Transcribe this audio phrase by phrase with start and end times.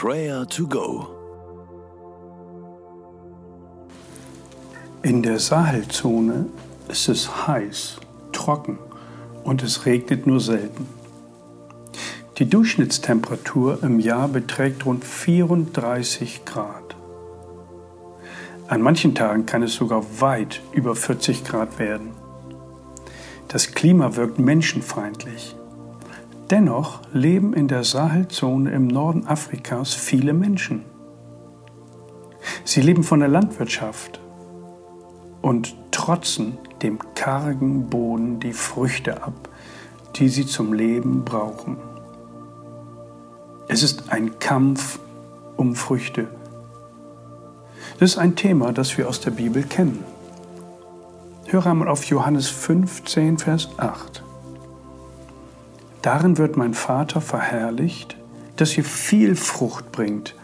[0.00, 1.08] Prayer to Go.
[5.02, 6.46] In der Sahelzone
[6.88, 7.98] ist es heiß,
[8.30, 8.78] trocken
[9.42, 10.86] und es regnet nur selten.
[12.38, 16.94] Die Durchschnittstemperatur im Jahr beträgt rund 34 Grad.
[18.68, 22.12] An manchen Tagen kann es sogar weit über 40 Grad werden.
[23.48, 25.57] Das Klima wirkt menschenfeindlich.
[26.50, 30.84] Dennoch leben in der Sahelzone im Norden Afrikas viele Menschen.
[32.64, 34.18] Sie leben von der Landwirtschaft
[35.42, 39.50] und trotzen dem kargen Boden die Früchte ab,
[40.16, 41.76] die sie zum Leben brauchen.
[43.68, 44.98] Es ist ein Kampf
[45.58, 46.28] um Früchte.
[48.00, 50.02] Das ist ein Thema, das wir aus der Bibel kennen.
[51.46, 54.22] Höre einmal auf Johannes 15, Vers 8.
[56.02, 58.16] Darin wird mein Vater verherrlicht,
[58.56, 60.34] dass ihr viel Frucht bringt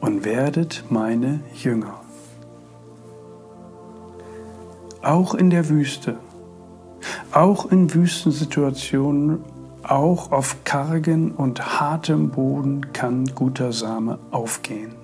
[0.00, 2.00] und werdet meine Jünger.
[5.02, 6.16] Auch in der Wüste,
[7.32, 9.44] auch in Wüstensituationen,
[9.82, 14.94] auch auf kargen und hartem Boden kann guter Same aufgehen.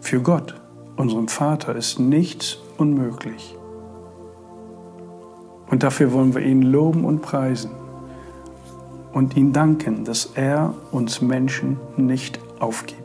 [0.00, 0.60] Für Gott,
[0.96, 3.56] unserem Vater, ist nichts unmöglich.
[5.70, 7.70] Und dafür wollen wir ihn loben und preisen
[9.14, 13.00] und ihm danken, dass er uns Menschen nicht aufgibt.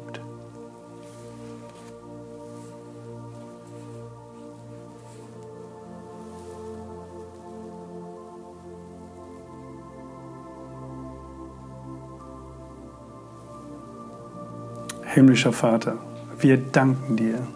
[15.03, 15.97] Himmlischer Vater,
[16.39, 17.47] wir danken dir,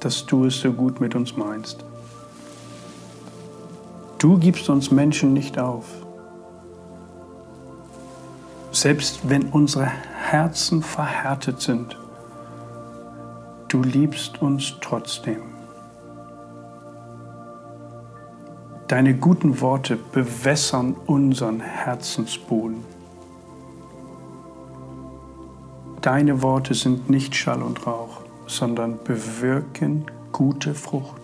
[0.00, 1.84] dass du es so gut mit uns meinst.
[4.18, 5.84] Du gibst uns Menschen nicht auf
[8.80, 11.96] selbst wenn unsere Herzen verhärtet sind,
[13.66, 15.42] du liebst uns trotzdem.
[18.86, 22.84] Deine guten Worte bewässern unseren Herzensboden.
[26.00, 31.20] Deine Worte sind nicht Schall und Rauch, sondern bewirken gute Frucht.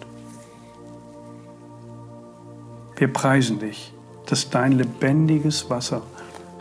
[2.96, 3.94] Wir preisen dich,
[4.26, 6.02] dass dein lebendiges Wasser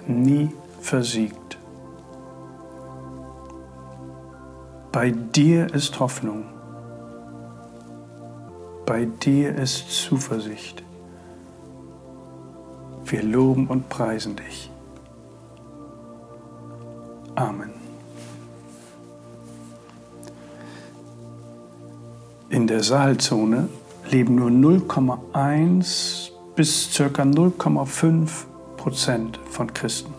[0.08, 0.52] nie
[0.84, 1.58] versiegt.
[4.92, 6.46] Bei dir ist Hoffnung.
[8.86, 10.84] Bei dir ist Zuversicht.
[13.06, 14.70] Wir loben und preisen dich.
[17.36, 17.72] Amen.
[22.50, 23.70] In der Saalzone
[24.12, 27.06] leben nur 0,1 bis ca.
[27.06, 28.30] 0,5
[28.78, 30.13] Prozent von Christen.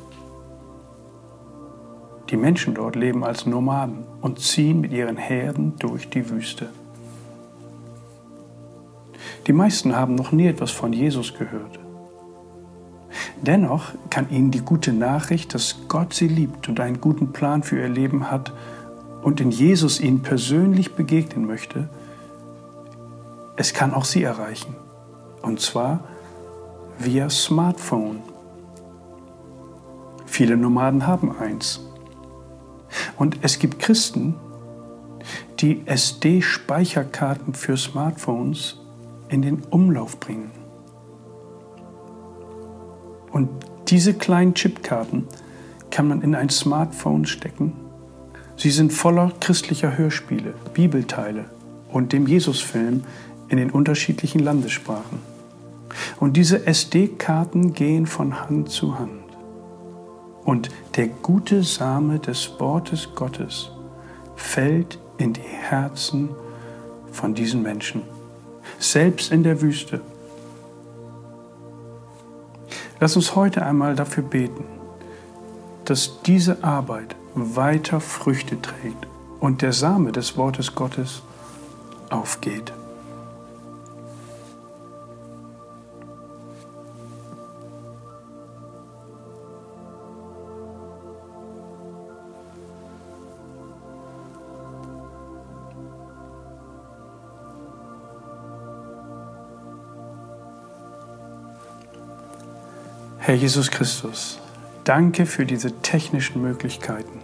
[2.35, 6.69] Die Menschen dort leben als Nomaden und ziehen mit ihren Herden durch die Wüste.
[9.47, 11.79] Die meisten haben noch nie etwas von Jesus gehört.
[13.41, 17.79] Dennoch kann ihnen die gute Nachricht, dass Gott sie liebt und einen guten Plan für
[17.79, 18.53] ihr Leben hat
[19.23, 21.89] und in Jesus ihnen persönlich begegnen möchte,
[23.55, 24.75] es kann auch sie erreichen.
[25.41, 26.01] Und zwar
[26.99, 28.25] via Smartphone.
[30.27, 31.81] Viele Nomaden haben eins.
[33.17, 34.35] Und es gibt Christen,
[35.61, 38.79] die SD-Speicherkarten für Smartphones
[39.29, 40.51] in den Umlauf bringen.
[43.33, 43.49] Und
[43.89, 45.27] diese kleinen Chipkarten
[45.91, 47.73] kann man in ein Smartphone stecken.
[48.57, 51.47] Sie sind voller christlicher Hörspiele, Bibelteile
[51.91, 53.05] und dem Jesusfilm
[53.49, 55.19] in den unterschiedlichen Landessprachen.
[56.21, 59.24] Und diese SD-Karten gehen von Hand zu Hand.
[60.45, 63.71] Und der gute Same des Wortes Gottes
[64.37, 66.31] fällt in die Herzen
[67.13, 68.03] von diesen Menschen,
[68.79, 70.01] selbst in der Wüste.
[73.01, 74.65] Lass uns heute einmal dafür beten,
[75.85, 79.07] dass diese Arbeit weiter Früchte trägt
[79.41, 81.23] und der Same des Wortes Gottes
[82.11, 82.73] aufgeht.
[103.27, 104.39] Herr Jesus Christus,
[104.85, 107.21] danke für diese technischen Möglichkeiten.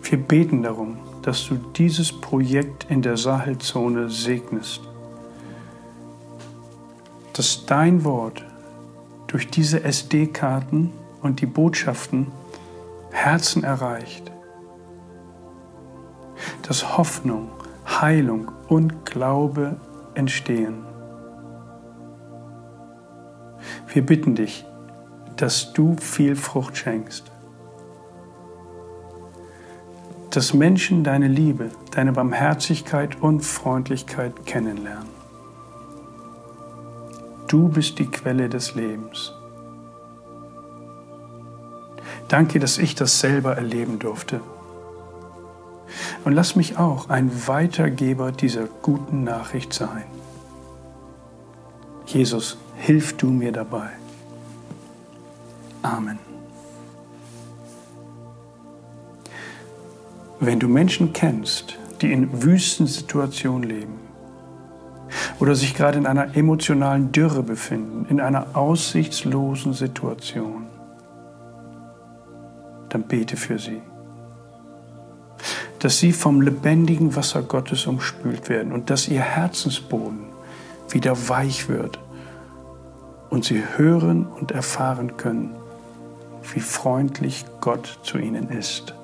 [0.00, 4.82] Wir beten darum, dass du dieses Projekt in der Sahelzone segnest,
[7.32, 8.44] dass dein Wort
[9.26, 12.28] durch diese SD-Karten und die Botschaften
[13.10, 14.30] Herzen erreicht,
[16.62, 17.50] dass Hoffnung,
[17.84, 19.80] Heilung und Glaube
[20.14, 20.87] entstehen.
[23.92, 24.66] Wir bitten dich,
[25.36, 27.30] dass du viel Frucht schenkst,
[30.30, 35.08] dass Menschen deine Liebe, deine Barmherzigkeit und Freundlichkeit kennenlernen.
[37.46, 39.32] Du bist die Quelle des Lebens.
[42.28, 44.42] Danke, dass ich das selber erleben durfte.
[46.24, 50.04] Und lass mich auch ein Weitergeber dieser guten Nachricht sein.
[52.08, 53.90] Jesus, hilf du mir dabei.
[55.82, 56.18] Amen.
[60.40, 63.98] Wenn du Menschen kennst, die in Wüstensituationen leben
[65.38, 70.66] oder sich gerade in einer emotionalen Dürre befinden, in einer aussichtslosen Situation,
[72.88, 73.82] dann bete für sie.
[75.78, 80.27] Dass sie vom lebendigen Wasser Gottes umspült werden und dass ihr Herzensboden
[80.90, 81.98] wieder weich wird
[83.30, 85.56] und sie hören und erfahren können,
[86.54, 88.94] wie freundlich Gott zu ihnen ist.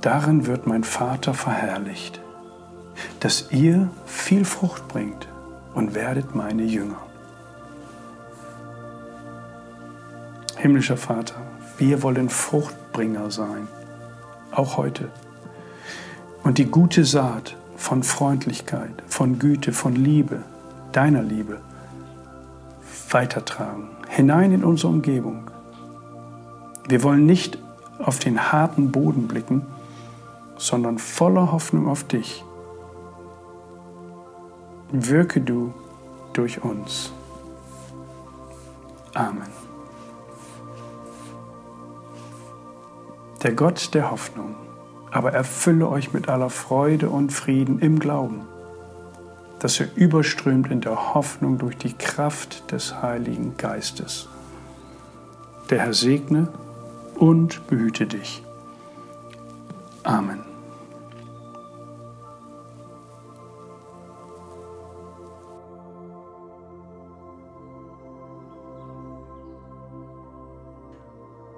[0.00, 2.22] Darin wird mein Vater verherrlicht,
[3.20, 5.28] dass ihr viel Frucht bringt
[5.74, 7.00] und werdet meine Jünger.
[10.56, 11.36] Himmlischer Vater,
[11.78, 13.68] wir wollen Fruchtbringer sein,
[14.52, 15.08] auch heute.
[16.42, 20.42] Und die gute Saat von Freundlichkeit, von Güte, von Liebe,
[20.92, 21.60] deiner Liebe,
[23.10, 25.50] weitertragen, hinein in unsere Umgebung.
[26.88, 27.58] Wir wollen nicht
[27.98, 29.66] auf den harten Boden blicken,
[30.56, 32.44] sondern voller Hoffnung auf dich.
[34.92, 35.72] Wirke du
[36.32, 37.12] durch uns.
[39.14, 39.48] Amen.
[43.42, 44.54] Der Gott der Hoffnung
[45.10, 48.42] aber erfülle euch mit aller Freude und Frieden im Glauben,
[49.58, 54.28] dass ihr überströmt in der Hoffnung durch die Kraft des Heiligen Geistes.
[55.68, 56.48] Der Herr segne
[57.16, 58.42] und behüte dich.
[60.02, 60.49] Amen.